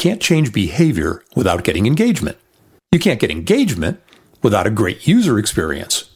[0.00, 2.38] can't change behavior without getting engagement.
[2.90, 4.00] You can't get engagement
[4.42, 6.10] without a great user experience.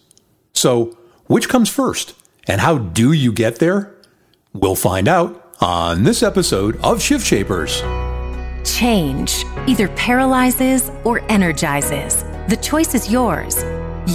[0.54, 2.14] So, which comes first?
[2.48, 3.94] And how do you get there?
[4.54, 7.82] We'll find out on this episode of Shift Shapers.
[8.64, 12.22] Change either paralyzes or energizes.
[12.48, 13.62] The choice is yours.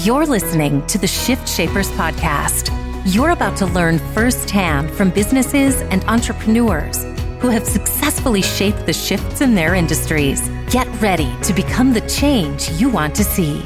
[0.03, 2.75] You're listening to the Shift Shapers podcast.
[3.05, 7.05] You're about to learn firsthand from businesses and entrepreneurs
[7.39, 10.47] who have successfully shaped the shifts in their industries.
[10.69, 13.61] Get ready to become the change you want to see.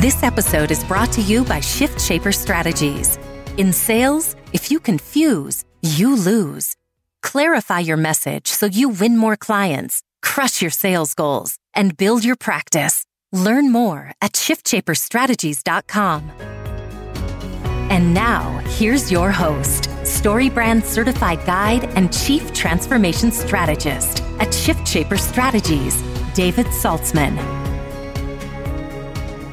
[0.00, 3.18] This episode is brought to you by Shift Shaper Strategies.
[3.56, 6.76] In sales, if you confuse, you lose.
[7.22, 12.36] Clarify your message so you win more clients, crush your sales goals, and build your
[12.36, 13.04] practice.
[13.32, 16.30] Learn more at shiftshaperstrategies.com.
[17.90, 25.18] And now, here's your host, StoryBrand certified guide and chief transformation strategist at Shift Shaper
[25.18, 26.02] Strategies,
[26.34, 27.36] David Saltzman.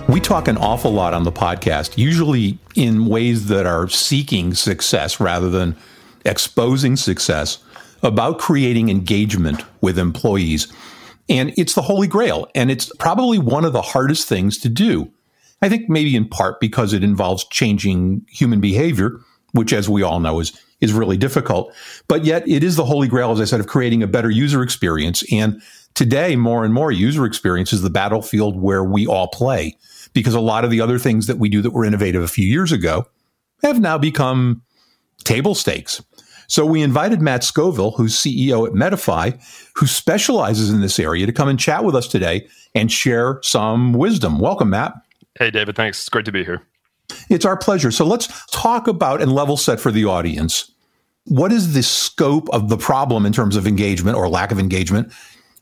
[0.08, 5.20] We talk an awful lot on the podcast, usually in ways that are seeking success
[5.20, 5.76] rather than
[6.24, 7.58] exposing success,
[8.02, 10.72] about creating engagement with employees.
[11.28, 12.48] And it's the holy grail.
[12.56, 15.12] And it's probably one of the hardest things to do.
[15.62, 19.20] I think maybe in part because it involves changing human behavior,
[19.56, 21.74] which, as we all know, is, is really difficult.
[22.08, 24.62] But yet it is the holy grail, as I said, of creating a better user
[24.62, 25.24] experience.
[25.32, 25.62] And
[25.94, 29.78] today, more and more user experience is the battlefield where we all play
[30.14, 32.48] because a lot of the other things that we do that were innovative a few
[32.48, 33.08] years ago
[33.64, 34.62] have now become
[35.24, 36.04] table stakes.
[36.48, 39.40] So we invited Matt Scovil, who's CEO at Medefy,
[39.76, 43.94] who specializes in this area, to come and chat with us today and share some
[43.94, 44.40] wisdom.
[44.40, 44.94] Welcome, Matt.
[45.40, 45.76] Hey, David.
[45.76, 46.00] Thanks.
[46.00, 46.62] It's great to be here.
[47.30, 47.92] It's our pleasure.
[47.92, 50.72] So let's talk about and level set for the audience.
[51.26, 55.12] What is the scope of the problem in terms of engagement or lack of engagement?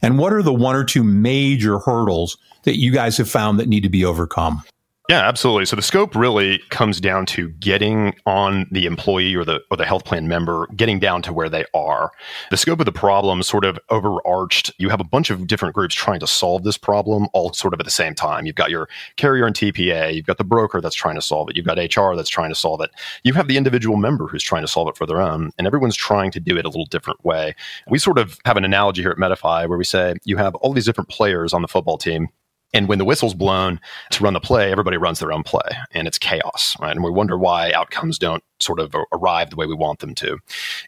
[0.02, 3.70] And what are the one or two major hurdles that you guys have found that
[3.70, 4.64] need to be overcome?
[5.10, 5.66] Yeah, absolutely.
[5.66, 9.84] So the scope really comes down to getting on the employee or the or the
[9.84, 12.10] health plan member, getting down to where they are.
[12.52, 14.72] The scope of the problem sort of overarched.
[14.78, 17.82] You have a bunch of different groups trying to solve this problem all sort of
[17.82, 18.46] at the same time.
[18.46, 21.58] You've got your carrier and TPA, you've got the broker that's trying to solve it,
[21.58, 22.90] you've got HR that's trying to solve it.
[23.26, 25.98] You have the individual member who's trying to solve it for their own, and everyone's
[25.98, 27.56] trying to do it a little different way.
[27.90, 30.72] We sort of have an analogy here at Medefy where we say you have all
[30.72, 32.30] these different players on the football team
[32.74, 33.80] and when the whistle's blown
[34.12, 36.96] to run the play, everybody runs their own play and it's chaos, right?
[36.96, 40.38] And we wonder why outcomes don't sort of arrive the way we want them to.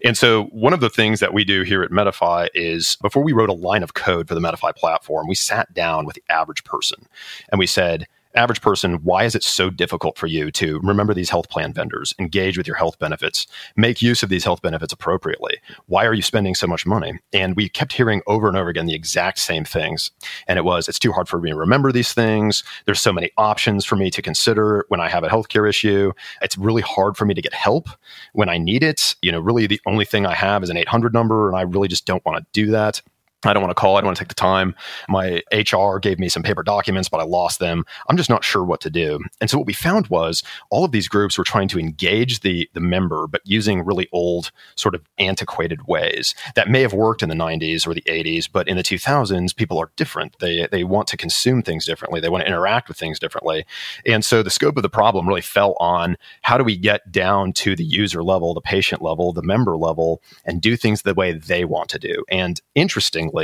[0.04, 3.34] And so one of the things that we do here at Medefy is before we
[3.34, 6.64] wrote a line of code for the Medefy platform, we sat down with the average
[6.64, 7.08] person
[7.50, 11.30] and we said, average person, why is it so difficult for you to remember these
[11.30, 15.58] health plan vendors, engage with your health benefits, make use of these health benefits appropriately?
[15.88, 17.20] Why are you spending so much money?
[17.34, 20.12] And we kept hearing over and over again the exact same things.
[20.48, 22.64] And it was, it's too hard for me to remember these things.
[22.86, 26.12] There's so many options for me to consider when I have a healthcare issue.
[26.42, 27.90] It's really hard for me to get help
[28.34, 29.16] when I need it.
[29.22, 31.88] You know, really the only thing I have is an 800 number, and I really
[31.88, 33.02] just don't want to do that.
[33.50, 33.98] I don't want to call.
[33.98, 34.76] I don't want to take the time.
[35.10, 37.86] My HR gave me some paper documents, but I lost them.
[38.08, 39.20] I'm just not sure what to do.
[39.42, 42.70] And so what we found was all of these groups were trying to engage the
[42.74, 47.30] the member, but using really old, sort of antiquated ways that may have worked in
[47.30, 50.38] the 90s or the 80s, but in the 2000s, people are different.
[50.40, 52.20] They they want to consume things differently.
[52.20, 53.66] They want to interact with things differently.
[54.06, 57.54] And so the scope of the problem really fell on how do we get down
[57.54, 61.34] to the user level, the patient level, the member level, and do things the way
[61.34, 62.24] they want to do.
[62.30, 63.35] And interestingly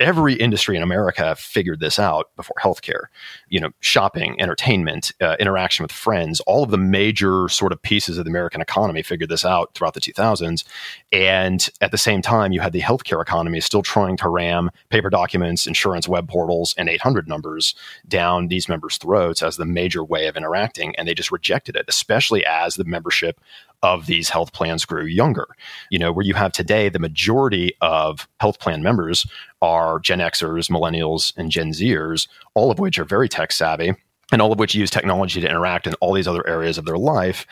[0.00, 3.06] every industry in America figured this out before healthcare.
[3.48, 8.16] You know, shopping, entertainment, uh, interaction with friends, all of the major sort of pieces
[8.16, 10.64] of the American economy figured this out throughout the 2000s.
[11.12, 15.10] And at the same time, you had the healthcare economy still trying to ram paper
[15.10, 17.74] documents, insurance web portals, and 800 numbers
[18.06, 20.94] down these members' throats as the major way of interacting.
[20.96, 23.40] And they just rejected it, especially as the membership
[23.82, 25.46] of these health plans grew younger.
[25.90, 29.26] You know, where you have today, the majority of health plan members
[29.62, 33.94] are Gen Xers, millennials, and Gen Zers, all of which are very tech savvy
[34.30, 36.98] and all of which use technology to interact in all these other areas of their
[36.98, 37.46] life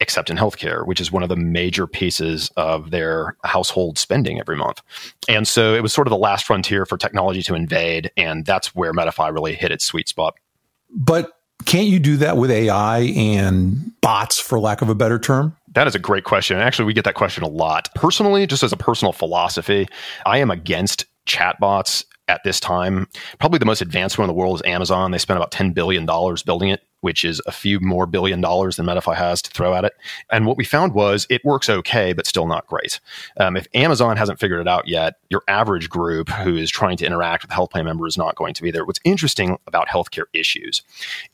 [0.00, 4.56] except in healthcare, which is one of the major pieces of their household spending every
[4.56, 4.82] month.
[5.28, 8.10] And so it was sort of the last frontier for technology to invade.
[8.16, 10.34] And that's where Medefy really hit its sweet spot.
[10.90, 11.32] But
[11.64, 15.56] can't you do that with AI and bots, for lack of a better term?
[15.76, 16.56] That is a great question.
[16.56, 17.90] Actually, we get that question a lot.
[17.94, 19.86] Personally, just as a personal philosophy,
[20.24, 23.06] I am against chatbots at this time.
[23.38, 25.10] Probably the most advanced one in the world is Amazon.
[25.10, 28.86] They spent about $10 billion building it, which is a few more billion dollars than
[28.86, 29.92] Medefy has to throw at it.
[30.30, 32.98] And what we found was it works okay, but still not great.
[33.36, 37.04] Um, if Amazon hasn't figured it out yet, your average group who is trying to
[37.04, 38.86] interact with the health plan member is not going to be there.
[38.86, 40.80] What's interesting about healthcare issues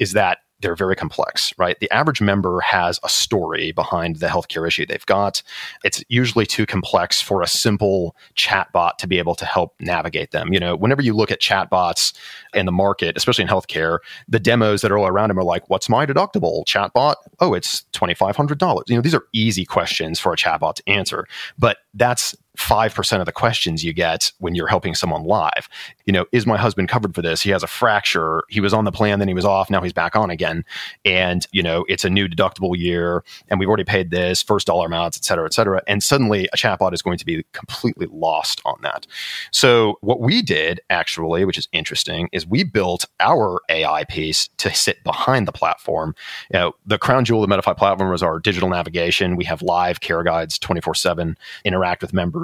[0.00, 1.78] is that they're very complex, right?
[1.80, 5.42] The average member has a story behind the healthcare issue they've got.
[5.84, 10.52] It's usually too complex for a simple chatbot to be able to help navigate them.
[10.52, 12.14] You know, whenever you look at chatbots
[12.54, 13.98] in the market, especially in healthcare,
[14.28, 16.64] the demos that are all around them are like, what's my deductible?
[16.64, 17.16] Chatbot?
[17.40, 18.88] Oh, it's $2,500.
[18.88, 21.26] You know, these are easy questions for a chatbot to answer,
[21.58, 25.68] but that's 5% of the questions you get when you're helping someone live.
[26.04, 27.40] You know, is my husband covered for this?
[27.40, 28.44] He has a fracture.
[28.48, 29.70] He was on the plan, then he was off.
[29.70, 30.64] Now he's back on again.
[31.04, 34.86] And, you know, it's a new deductible year and we've already paid this first dollar
[34.86, 35.82] amounts, et cetera, et cetera.
[35.86, 39.06] And suddenly a chatbot is going to be completely lost on that.
[39.50, 44.74] So what we did actually, which is interesting, is we built our AI piece to
[44.74, 46.14] sit behind the platform.
[46.52, 49.36] You know, the crown jewel of the Medefy platform was our digital navigation.
[49.36, 52.41] We have live care guides 24 7, interact with members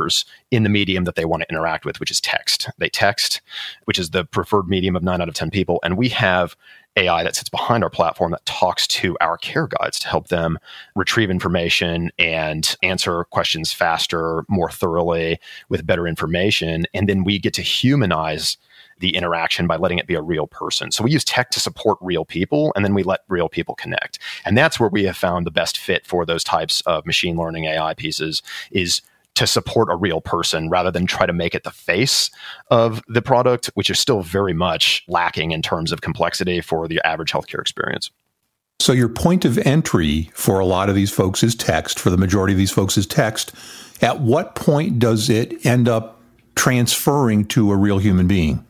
[0.50, 2.69] in the medium that they want to interact with, which is text.
[2.79, 3.41] They text,
[3.85, 5.81] which is the preferred medium of nine out of 10 people.
[5.83, 6.56] And we have
[6.97, 10.59] AI that sits behind our platform that talks to our care guides to help them
[10.97, 16.87] retrieve information and answer questions faster, more thoroughly, with better information.
[16.95, 18.56] And then we get to humanize
[19.00, 20.91] the interaction by letting it be a real person.
[20.91, 24.19] So we use tech to support real people and then we let real people connect.
[24.45, 27.67] And that's where we have found the best fit for those types of machine learning
[27.67, 28.43] AI pieces
[28.73, 29.03] is
[29.38, 32.29] to support a real person rather than try to make it the face
[32.73, 37.00] of the product, which is still very much lacking in terms of complexity for the
[37.06, 38.11] average healthcare experience.
[38.81, 42.00] So, your point of entry for a lot of these folks is text.
[42.00, 43.55] For the majority of these folks, is text.
[44.02, 46.20] At what point does it end up
[46.56, 48.64] transferring to a real human being?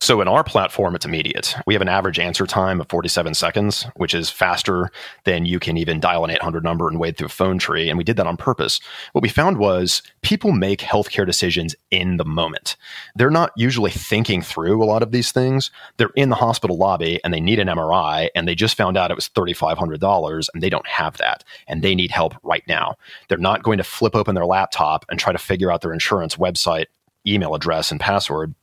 [0.00, 1.54] So in our platform, it's immediate.
[1.66, 4.90] We have an average answer time of 47 seconds, which is faster
[5.24, 7.88] than you can even dial an 800 number and wade through a phone tree.
[7.88, 8.80] And we did that on purpose.
[9.12, 12.76] What we found was people make healthcare decisions in the moment.
[13.14, 15.70] They're not usually thinking through a lot of these things.
[15.96, 19.10] They're in the hospital lobby and they need an MRI and they just found out
[19.10, 22.94] it was $3,500 and they don't have that and they need help right now.
[23.28, 26.36] They're not going to flip open their laptop and try to figure out their insurance
[26.36, 26.86] website
[27.26, 28.54] email address and password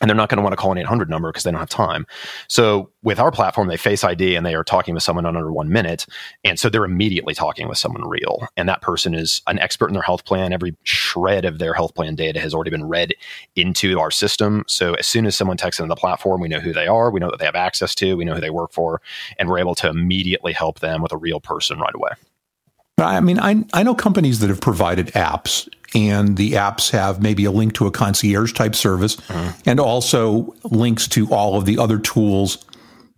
[0.00, 1.70] and they're not going to want to call an 800 number because they don't have
[1.70, 2.06] time.
[2.48, 5.70] So with our platform, they face ID and they are talking with someone under one
[5.70, 6.06] minute.
[6.44, 8.46] And so they're immediately talking with someone real.
[8.56, 10.52] And that person is an expert in their health plan.
[10.52, 13.14] Every shred of their health plan data has already been read
[13.54, 14.64] into our system.
[14.66, 17.20] So as soon as someone texts into the platform, we know who they are, we
[17.20, 19.00] know that they have access to, we know who they work for,
[19.38, 22.10] and we're able to immediately help them with a real person right away.
[22.98, 27.44] I mean, I, I know companies that have provided apps and the apps have maybe
[27.44, 29.58] a link to a concierge type service mm-hmm.
[29.68, 32.64] and also links to all of the other tools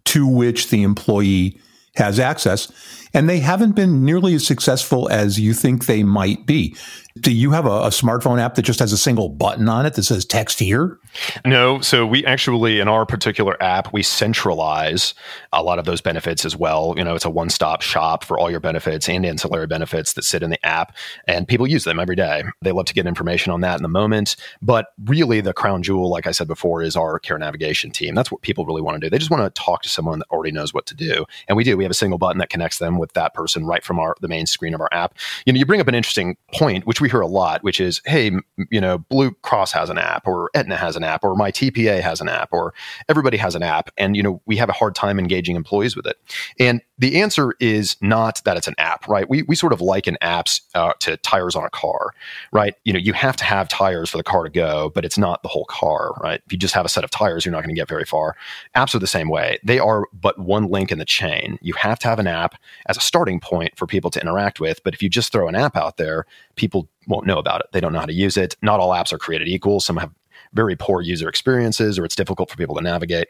[0.04, 1.60] to which the employee
[1.96, 2.70] has access.
[3.14, 6.76] And they haven't been nearly as successful as you think they might be.
[7.20, 9.94] Do you have a, a, smartphone app that just has a single button on it
[9.94, 10.98] that says text here?
[11.44, 11.80] No.
[11.80, 15.14] So we actually, in our particular app, we centralize
[15.52, 16.94] a lot of those benefits as well.
[16.96, 20.22] You know, it's a one stop shop for all your benefits and ancillary benefits that
[20.22, 20.96] sit in the app,
[21.26, 22.44] and people use them every day.
[22.62, 24.36] They love to get information on that in the moment.
[24.62, 28.14] But really, the crown jewel, like I said before, is our care navigation team.
[28.14, 29.10] That's what people really want to do.
[29.10, 31.24] They just want to talk to someone that already knows what to do.
[31.48, 31.76] And we do.
[31.76, 34.28] We have a single button that connects them with that person right from our the
[34.28, 35.16] main screen of our app.
[35.46, 38.00] You know, you bring up an interesting point, which we hear a lot, which is,
[38.04, 38.32] hey,
[38.70, 42.00] you know, Blue Cross has an app, or Aetna has an app, or my TPA
[42.00, 42.74] has an app, or
[43.08, 46.06] everybody has an app, and you know, we have a hard time engaging employees with
[46.06, 46.16] it.
[46.58, 49.28] And the answer is not that it's an app, right?
[49.28, 52.12] We we sort of liken apps uh, to tires on a car,
[52.52, 52.74] right?
[52.84, 55.42] You know, you have to have tires for the car to go, but it's not
[55.42, 56.42] the whole car, right?
[56.44, 58.36] If you just have a set of tires, you're not going to get very far.
[58.76, 59.58] Apps are the same way.
[59.62, 61.58] They are but one link in the chain.
[61.62, 62.56] You have to have an app
[62.88, 65.54] as a starting point for people to interact with, but if you just throw an
[65.54, 66.26] app out there,
[66.56, 67.66] people won't know about it.
[67.72, 68.56] They don't know how to use it.
[68.62, 69.80] Not all apps are created equal.
[69.80, 70.10] Some have
[70.52, 73.28] very poor user experiences or it's difficult for people to navigate.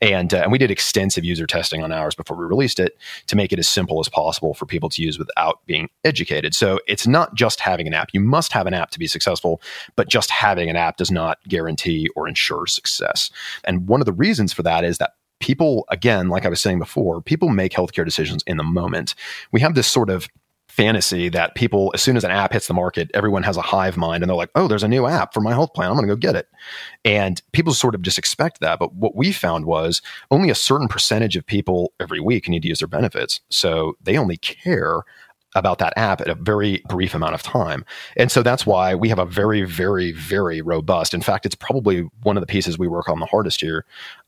[0.00, 3.36] And, uh, and we did extensive user testing on ours before we released it to
[3.36, 6.54] make it as simple as possible for people to use without being educated.
[6.54, 8.10] So it's not just having an app.
[8.12, 9.60] You must have an app to be successful,
[9.96, 13.30] but just having an app does not guarantee or ensure success.
[13.64, 16.78] And one of the reasons for that is that people, again, like I was saying
[16.78, 19.14] before, people make healthcare decisions in the moment.
[19.52, 20.28] We have this sort of
[20.68, 23.96] fantasy that people, as soon as an app hits the market, everyone has a hive
[23.96, 25.90] mind and they're like, oh, there's a new app for my health plan.
[25.90, 26.48] I'm going to go get it.
[27.04, 28.78] And people sort of just expect that.
[28.78, 32.68] But what we found was only a certain percentage of people every week need to
[32.68, 33.40] use their benefits.
[33.50, 35.02] So they only care
[35.54, 37.84] about that app at a very brief amount of time.
[38.16, 42.08] And so that's why we have a very, very, very robust, in fact, it's probably
[42.22, 43.84] one of the pieces we work on the hardest here,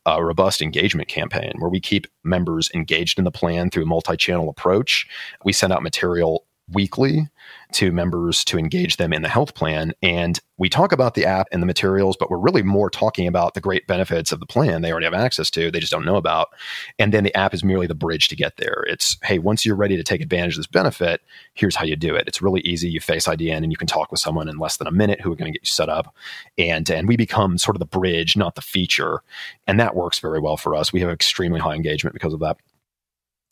[0.06, 4.16] a robust engagement campaign where we keep members engaged in the plan through a multi
[4.16, 5.06] channel approach.
[5.44, 7.28] We send out material weekly
[7.72, 9.92] to members to engage them in the health plan.
[10.02, 13.54] And we talk about the app and the materials, but we're really more talking about
[13.54, 16.16] the great benefits of the plan they already have access to, they just don't know
[16.16, 16.50] about.
[16.98, 18.84] And then the app is merely the bridge to get there.
[18.88, 21.22] It's, hey, once you're ready to take advantage of this benefit,
[21.54, 22.28] here's how you do it.
[22.28, 22.90] It's really easy.
[22.90, 25.20] You face ID in and you can talk with someone in less than a minute
[25.20, 26.14] who are going to get you set up.
[26.58, 29.22] And, and we become sort of the bridge, not the feature.
[29.66, 30.92] And that works very well for us.
[30.92, 32.58] We have extremely high engagement because of that.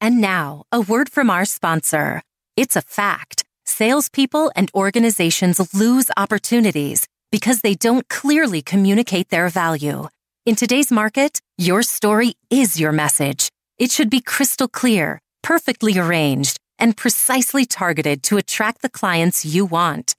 [0.00, 2.22] And now, a word from our sponsor.
[2.57, 3.45] It's a fact.
[3.64, 10.09] Salespeople and organizations lose opportunities because they don't clearly communicate their value.
[10.45, 13.49] In today's market, your story is your message.
[13.78, 19.64] It should be crystal clear, perfectly arranged, and precisely targeted to attract the clients you
[19.64, 20.14] want.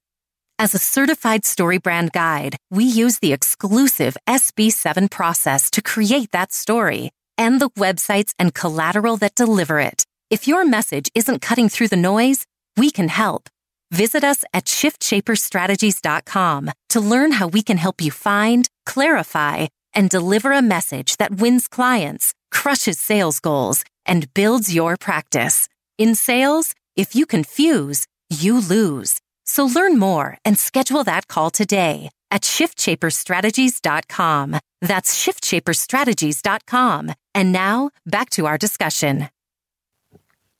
[0.57, 6.53] As a certified story brand guide, we use the exclusive SB7 process to create that
[6.53, 10.05] story and the websites and collateral that deliver it.
[10.31, 12.47] If your message isn't cutting through the noise,
[12.77, 13.49] we can help.
[13.91, 20.53] Visit us at shiftshaperstrategies.com to learn how we can help you find, clarify, and deliver
[20.53, 25.67] a message that wins clients, crushes sales goals, and builds your practice.
[25.97, 29.19] In sales, if you confuse, you lose.
[29.43, 34.59] So learn more and schedule that call today at shiftshaperstrategies.com.
[34.79, 37.11] That's shiftshaperstrategies.com.
[37.35, 39.27] And now back to our discussion.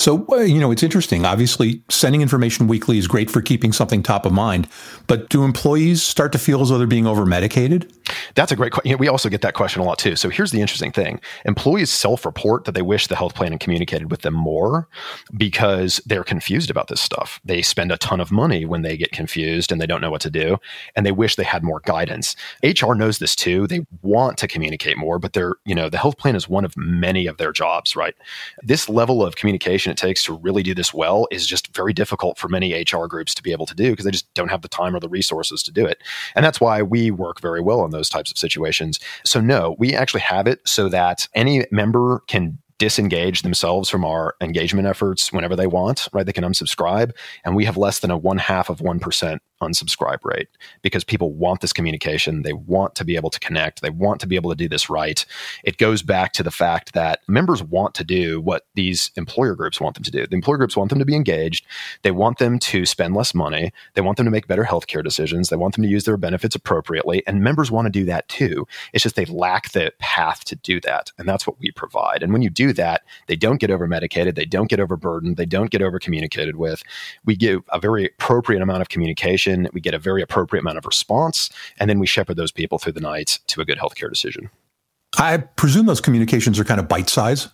[0.01, 1.25] So, uh, you know, it's interesting.
[1.25, 4.67] Obviously, sending information weekly is great for keeping something top of mind.
[5.05, 7.93] But do employees start to feel as though they're being over medicated?
[8.35, 8.97] That's a great question.
[8.97, 10.15] we also get that question a lot too.
[10.15, 13.59] So here's the interesting thing employees self report that they wish the health plan had
[13.59, 14.87] communicated with them more
[15.37, 17.39] because they're confused about this stuff.
[17.45, 20.21] They spend a ton of money when they get confused and they don't know what
[20.21, 20.57] to do,
[20.95, 22.35] and they wish they had more guidance.
[22.63, 23.67] HR knows this too.
[23.67, 26.75] They want to communicate more, but they're, you know, the health plan is one of
[26.77, 28.15] many of their jobs, right?
[28.63, 32.37] This level of communication it takes to really do this well is just very difficult
[32.37, 34.67] for many HR groups to be able to do because they just don't have the
[34.67, 36.01] time or the resources to do it.
[36.35, 38.99] And that's why we work very well on those types of situations.
[39.25, 44.35] So, no, we actually have it so that any member can disengage themselves from our
[44.41, 46.25] engagement efforts whenever they want, right?
[46.25, 47.11] They can unsubscribe.
[47.45, 50.49] And we have less than a one half of 1% unsubscribe rate
[50.81, 52.41] because people want this communication.
[52.41, 53.81] They want to be able to connect.
[53.81, 55.25] They want to be able to do this right.
[55.63, 59.79] It goes back to the fact that members want to do what these employer groups
[59.79, 60.27] want them to do.
[60.27, 61.65] The employer groups want them to be engaged.
[62.01, 63.71] They want them to spend less money.
[63.93, 65.49] They want them to make better healthcare decisions.
[65.49, 67.23] They want them to use their benefits appropriately.
[67.27, 68.67] And members want to do that too.
[68.93, 71.11] It's just they lack the path to do that.
[71.17, 72.23] And that's what we provide.
[72.23, 74.35] And when you do that, they don't get over medicated.
[74.35, 75.37] They don't get overburdened.
[75.37, 76.83] They don't get over communicated with.
[77.25, 80.85] We give a very appropriate amount of communication we get a very appropriate amount of
[80.85, 84.49] response, and then we shepherd those people through the night to a good healthcare decision.
[85.17, 87.49] I presume those communications are kind of bite size.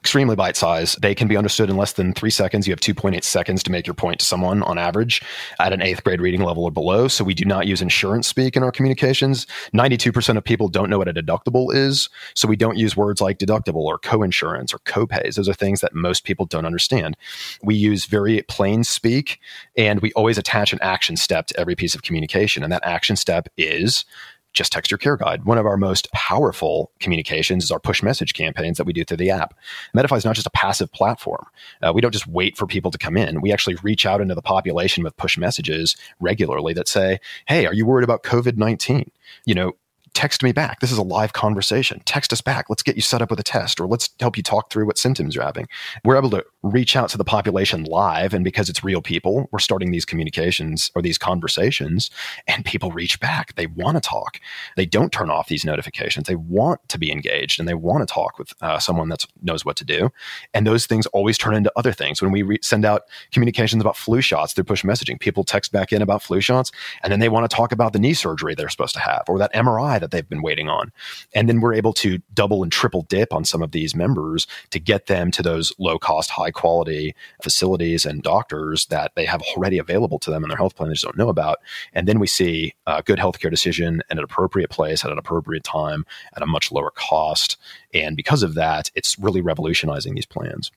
[0.00, 0.96] Extremely bite size.
[0.96, 2.66] They can be understood in less than three seconds.
[2.66, 5.22] You have 2.8 seconds to make your point to someone on average
[5.58, 7.08] at an eighth grade reading level or below.
[7.08, 9.46] So we do not use insurance speak in our communications.
[9.74, 12.08] 92% of people don't know what a deductible is.
[12.34, 15.36] So we don't use words like deductible or co-insurance or co-pays.
[15.36, 17.16] Those are things that most people don't understand.
[17.62, 19.38] We use very plain speak
[19.76, 22.62] and we always attach an action step to every piece of communication.
[22.62, 24.04] And that action step is
[24.52, 25.44] just text your care guide.
[25.44, 29.16] One of our most powerful communications is our push message campaigns that we do through
[29.18, 29.54] the app.
[29.94, 31.46] Medefy is not just a passive platform.
[31.82, 33.40] Uh, we don't just wait for people to come in.
[33.40, 37.74] We actually reach out into the population with push messages regularly that say, Hey, are
[37.74, 39.10] you worried about COVID 19?
[39.44, 39.72] You know,
[40.14, 40.80] text me back.
[40.80, 42.02] This is a live conversation.
[42.04, 42.68] Text us back.
[42.68, 44.98] Let's get you set up with a test or let's help you talk through what
[44.98, 45.66] symptoms you're having.
[46.04, 48.34] We're able to reach out to the population live.
[48.34, 52.10] And because it's real people, we're starting these communications or these conversations
[52.46, 53.54] and people reach back.
[53.54, 54.38] They want to talk.
[54.76, 56.26] They don't turn off these notifications.
[56.26, 59.64] They want to be engaged and they want to talk with uh, someone that knows
[59.64, 60.10] what to do.
[60.52, 62.20] And those things always turn into other things.
[62.20, 65.92] When we re- send out communications about flu shots through push messaging, people text back
[65.92, 66.70] in about flu shots
[67.02, 69.38] and then they want to talk about the knee surgery they're supposed to have or
[69.38, 70.92] that MRI that they've been waiting on.
[71.34, 74.78] And then we're able to double and triple dip on some of these members to
[74.78, 79.78] get them to those low cost, high quality facilities and doctors that they have already
[79.78, 81.60] available to them in their health plan they just don't know about.
[81.92, 85.64] And then we see a good healthcare decision at an appropriate place at an appropriate
[85.64, 86.04] time
[86.36, 87.56] at a much lower cost.
[87.94, 90.70] And because of that, it's really revolutionizing these plans.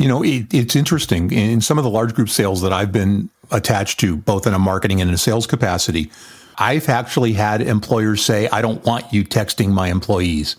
[0.00, 1.30] You know, it, it's interesting.
[1.30, 4.58] In some of the large group sales that I've been attached to, both in a
[4.58, 6.10] marketing and in a sales capacity,
[6.60, 10.56] I've actually had employers say, I don't want you texting my employees.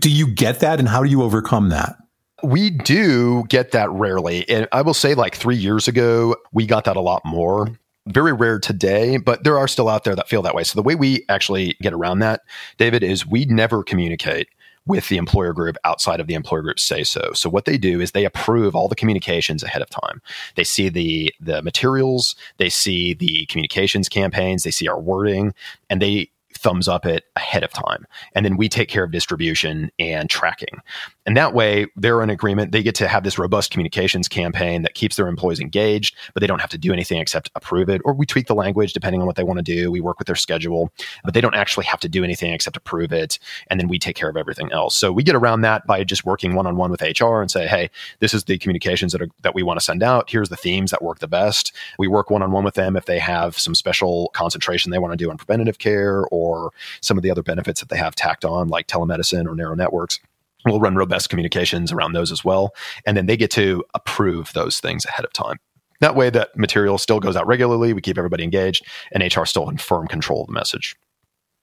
[0.00, 0.80] Do you get that?
[0.80, 1.96] And how do you overcome that?
[2.42, 4.46] We do get that rarely.
[4.48, 7.68] And I will say, like three years ago, we got that a lot more
[8.06, 10.64] very rare today, but there are still out there that feel that way.
[10.64, 12.42] So the way we actually get around that,
[12.76, 14.48] David, is we never communicate
[14.86, 17.32] with the employer group outside of the employer group say so.
[17.34, 20.20] So what they do is they approve all the communications ahead of time.
[20.56, 25.54] They see the the materials, they see the communications campaigns, they see our wording,
[25.88, 28.06] and they thumbs up it ahead of time.
[28.34, 30.80] And then we take care of distribution and tracking.
[31.26, 32.72] And that way, they're in agreement.
[32.72, 36.46] They get to have this robust communications campaign that keeps their employees engaged, but they
[36.46, 38.02] don't have to do anything except approve it.
[38.04, 39.90] Or we tweak the language depending on what they want to do.
[39.90, 40.92] We work with their schedule,
[41.24, 43.38] but they don't actually have to do anything except approve it.
[43.68, 44.94] And then we take care of everything else.
[44.96, 47.66] So we get around that by just working one on one with HR and say,
[47.66, 50.28] hey, this is the communications that, are, that we want to send out.
[50.28, 51.72] Here's the themes that work the best.
[51.98, 55.12] We work one on one with them if they have some special concentration they want
[55.12, 58.44] to do on preventative care or some of the other benefits that they have tacked
[58.44, 60.20] on, like telemedicine or neural networks.
[60.64, 62.74] We'll run robust communications around those as well.
[63.06, 65.58] And then they get to approve those things ahead of time.
[66.00, 67.92] That way, that material still goes out regularly.
[67.92, 70.96] We keep everybody engaged, and HR still in firm control of the message.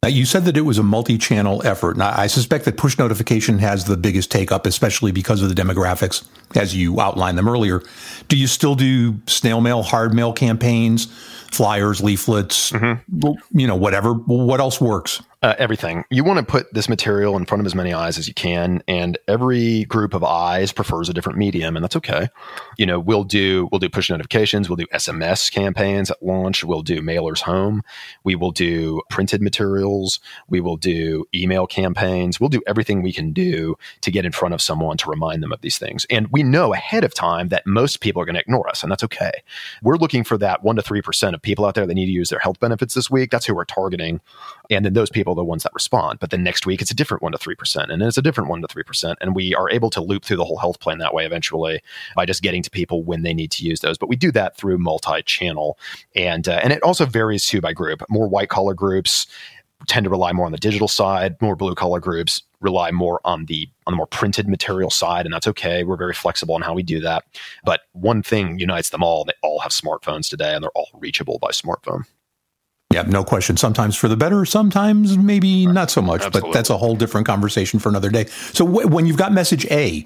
[0.03, 3.60] Now, you said that it was a multi-channel effort, and I suspect that push notification
[3.60, 7.81] has the biggest take up, especially because of the demographics, as you outlined them earlier.
[8.27, 11.05] Do you still do snail mail, hard mail campaigns,
[11.51, 13.31] flyers, leaflets, mm-hmm.
[13.58, 14.13] you know, whatever?
[14.13, 15.22] What else works?
[15.43, 16.03] Uh, everything.
[16.12, 18.84] You want to put this material in front of as many eyes as you can,
[18.88, 22.29] and every group of eyes prefers a different medium, and that's okay.
[22.77, 26.84] You know, we'll do we'll do push notifications, we'll do SMS campaigns at launch, we'll
[26.84, 27.81] do mailers home,
[28.24, 33.34] we will do printed materials, we will do email campaigns, we'll do everything we can
[33.34, 36.05] do to get in front of someone to remind them of these things.
[36.12, 38.91] And we know ahead of time that most people are going to ignore us, and
[38.91, 39.31] that's okay.
[39.81, 42.12] We're looking for that one to three percent of people out there that need to
[42.12, 43.31] use their health benefits this week.
[43.31, 44.21] That's who we're targeting,
[44.69, 46.19] and then those people are the ones that respond.
[46.19, 48.50] But then next week it's a different one to three percent, and it's a different
[48.50, 50.98] one to three percent, and we are able to loop through the whole health plan
[51.00, 51.81] that way eventually
[52.15, 53.98] by just getting to people when they need to use those.
[53.98, 55.77] But we do that through multi-channel,
[56.15, 58.03] and uh, and it also varies too by group.
[58.10, 59.27] More white collar groups
[59.88, 61.41] tend to rely more on the digital side.
[61.41, 65.33] More blue collar groups rely more on the on the more printed material side, and
[65.33, 65.83] that's okay.
[65.83, 67.25] We're very flexible in how we do that.
[67.63, 71.39] But one thing unites them all: they all have smartphones today, and they're all reachable
[71.39, 72.03] by smartphone.
[72.93, 73.55] Yeah, no question.
[73.55, 76.49] Sometimes for the better, sometimes maybe not so much, Absolutely.
[76.49, 78.25] but that's a whole different conversation for another day.
[78.25, 80.05] So w- when you've got message A,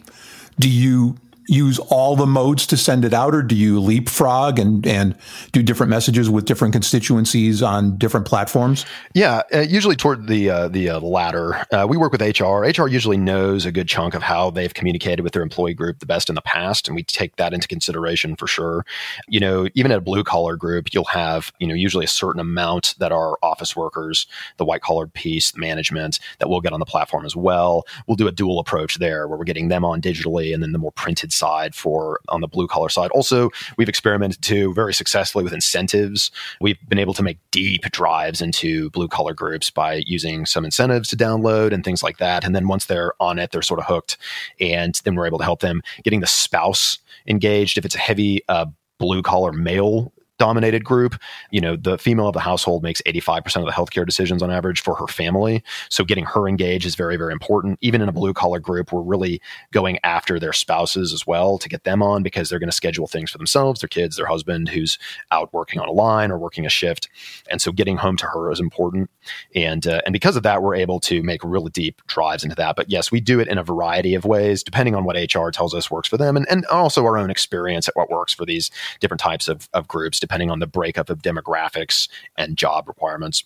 [0.59, 4.85] do you use all the modes to send it out, or do you leapfrog and
[4.85, 5.15] and
[5.51, 8.85] do different messages with different constituencies on different platforms?
[9.13, 11.65] Yeah, uh, usually toward the uh, the uh, latter.
[11.71, 12.63] Uh, we work with HR.
[12.65, 16.05] HR usually knows a good chunk of how they've communicated with their employee group the
[16.05, 18.85] best in the past, and we take that into consideration for sure.
[19.27, 22.39] You know, even at a blue collar group, you'll have you know usually a certain
[22.39, 24.27] amount that are office workers,
[24.57, 27.85] the white collar piece, management that we'll get on the platform as well.
[28.07, 30.79] We'll do a dual approach there, where we're getting them on digitally, and then the
[30.79, 33.11] more printed side for on the blue collar side.
[33.11, 36.31] Also, we've experimented too very successfully with incentives.
[36.61, 41.09] We've been able to make deep drives into blue collar groups by using some incentives
[41.09, 42.43] to download and things like that.
[42.43, 44.17] And then once they're on it, they're sort of hooked.
[44.59, 47.77] And then we're able to help them getting the spouse engaged.
[47.77, 48.65] If it's a heavy uh,
[48.97, 51.15] blue collar male dominated group,
[51.51, 54.81] you know, the female of the household makes 85% of the healthcare decisions on average
[54.81, 55.63] for her family.
[55.89, 57.77] So getting her engaged is very, very important.
[57.81, 61.69] Even in a blue collar group, we're really going after their spouses as well to
[61.69, 64.69] get them on because they're going to schedule things for themselves, their kids, their husband
[64.69, 64.97] who's
[65.31, 67.09] out working on a line or working a shift.
[67.49, 69.09] And so getting home to her is important.
[69.55, 72.75] And, uh, and because of that, we're able to make really deep drives into that.
[72.75, 75.73] But yes, we do it in a variety of ways, depending on what HR tells
[75.73, 78.69] us works for them and, and also our own experience at what works for these
[78.99, 83.43] different types of, of groups depending on the breakup of demographics and job requirements.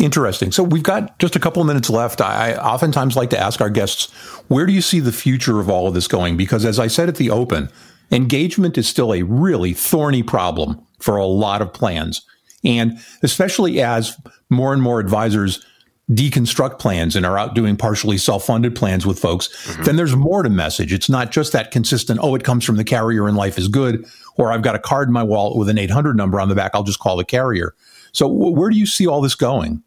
[0.00, 0.50] Interesting.
[0.50, 2.22] So we've got just a couple of minutes left.
[2.22, 4.10] I oftentimes like to ask our guests,
[4.48, 6.38] where do you see the future of all of this going?
[6.38, 7.68] Because as I said at the open,
[8.10, 12.22] engagement is still a really thorny problem for a lot of plans.
[12.64, 14.16] And especially as
[14.48, 15.64] more and more advisors
[16.10, 19.82] deconstruct plans and are out doing partially self-funded plans with folks, mm-hmm.
[19.84, 20.92] then there's more to message.
[20.92, 24.06] It's not just that consistent, oh, it comes from the carrier and life is good,
[24.36, 26.72] or I've got a card in my wallet with an 800 number on the back.
[26.74, 27.74] I'll just call the carrier.
[28.12, 29.82] So where do you see all this going?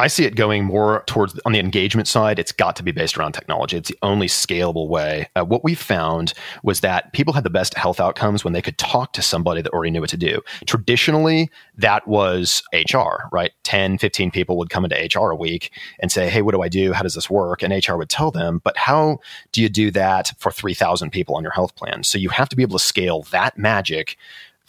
[0.00, 2.38] I see it going more towards on the engagement side.
[2.38, 3.76] It's got to be based around technology.
[3.76, 5.28] It's the only scalable way.
[5.36, 6.32] Uh, what we found
[6.62, 9.70] was that people had the best health outcomes when they could talk to somebody that
[9.72, 10.40] already knew what to do.
[10.64, 13.52] Traditionally, that was HR, right?
[13.64, 16.68] 10, 15 people would come into HR a week and say, Hey, what do I
[16.68, 16.94] do?
[16.94, 17.62] How does this work?
[17.62, 19.18] And HR would tell them, but how
[19.52, 22.04] do you do that for 3,000 people on your health plan?
[22.04, 24.16] So you have to be able to scale that magic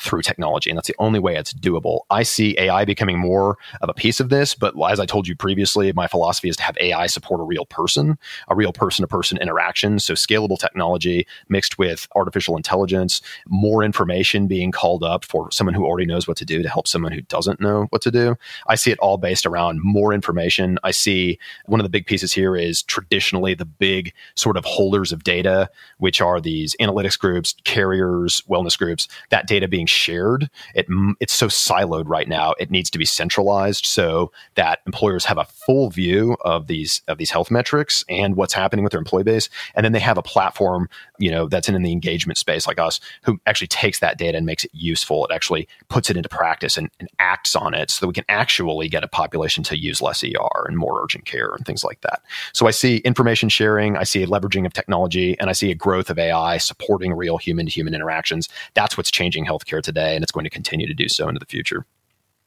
[0.02, 0.70] through technology.
[0.70, 2.02] And that's the only way it's doable.
[2.10, 5.36] I see AI becoming more of a piece of this, but as I told you
[5.36, 9.08] previously, my philosophy is to have AI support a real person, a real person to
[9.08, 10.00] person interaction.
[10.00, 15.86] So scalable technology mixed with artificial intelligence, more information being called up for someone who
[15.86, 18.36] already knows what to do to help someone who doesn't know what to do.
[18.68, 20.80] I see it all based around more information.
[20.84, 25.12] I see one of the big pieces here is traditionally the big sort of holders
[25.12, 30.50] of data, which are these analytics groups, carriers, wellness groups, that data being shared.
[30.74, 30.88] It,
[31.20, 32.54] it's so siloed right now.
[32.60, 37.18] It needs to be centralized so that employers have a full view of these of
[37.18, 40.24] these health metrics and what's happening with their employee base, and then they have a
[40.24, 44.18] platform, you know, that's in, in the engagement space like us, who actually takes that
[44.18, 45.26] data and makes it useful.
[45.26, 48.26] It actually puts it into practice and, and acts on it, so that we can
[48.30, 52.02] actually get a population to use less ER and more urgent care and things like
[52.02, 52.22] that.
[52.54, 55.76] So I see information sharing, I see a leveraging of technology, and I see a
[55.76, 58.50] growth of AI supporting real human to human interactions.
[58.74, 61.46] That's what's changing healthcare today, and it's going to continue to do so into the
[61.46, 61.86] future.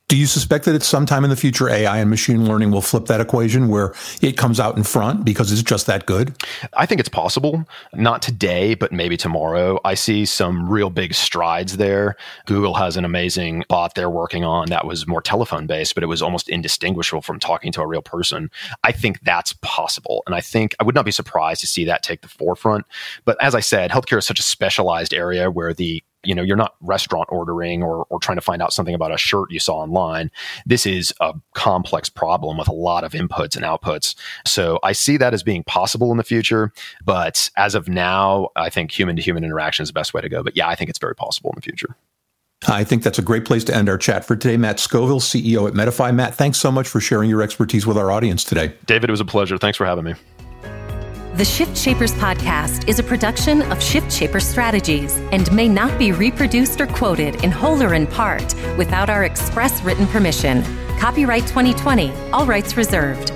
[0.07, 2.83] Do you suspect that at some time in the future, AI and machine learning will
[2.83, 6.37] flip that equation where it comes out in front because it's just that good?
[6.75, 7.65] I think it's possible.
[7.95, 9.81] Not today, but maybe tomorrow.
[9.83, 12.17] I see some real big strides there.
[12.45, 16.09] Google has an amazing bot they're working on that was more telephone based, but it
[16.09, 18.51] was almost indistinguishable from talking to a real person.
[18.85, 20.23] I think that's possible.
[20.27, 22.85] And I think I would not be surprised to see that take the forefront.
[23.25, 26.57] But as I said, healthcare is such a specialized area where the you know you're
[26.57, 29.77] not restaurant ordering or, or trying to find out something about a shirt you saw
[29.77, 30.31] online
[30.67, 34.15] this is a complex problem with a lot of inputs and outputs
[34.47, 36.73] so i see that as being possible in the future
[37.05, 40.29] but as of now i think human to human interaction is the best way to
[40.29, 41.97] go but yeah i think it's very possible in the future
[42.67, 44.57] I think that's a great place to end our chat for today.
[44.57, 46.15] Matt Scovil, CEO at Medefy.
[46.15, 48.75] Matt, thanks so much for sharing your expertise with our audience today.
[48.87, 49.59] David, it was a pleasure.
[49.59, 50.15] Thanks for having me.
[51.35, 56.13] The Shift Shapers podcast is a production of Shift Shaper Strategies and may not be
[56.13, 60.63] reproduced or quoted in whole or in part without our express written permission.
[61.01, 63.33] Copyright 2020, all rights reserved.